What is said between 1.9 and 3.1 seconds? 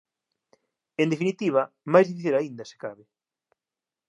máis difícil aínda, se cabe.